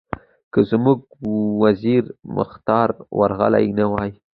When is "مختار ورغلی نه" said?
2.37-3.85